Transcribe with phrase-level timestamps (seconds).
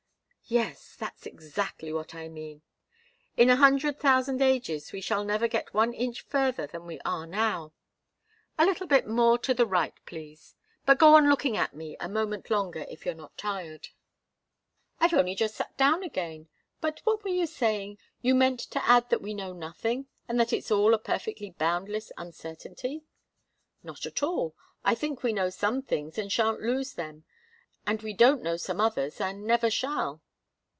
[0.47, 0.97] "Yes.
[0.97, 2.61] That's exactly what I mean.
[3.37, 7.25] In a hundred thousand ages we shall never get one inch further than we are
[7.25, 7.71] now.
[8.57, 12.09] A little bit more to the right, please but go on looking at me a
[12.09, 13.89] moment longer, if you're not tired."
[14.99, 16.49] "I've only just sat down again.
[16.81, 20.51] But what you were saying you meant to add that we know nothing, and that
[20.51, 23.05] it's all a perfectly boundless uncertainty."
[23.83, 24.53] "Not at all.
[24.83, 27.23] I think we know some things and shan't lose them,
[27.87, 30.21] and we don't know some others and never shall."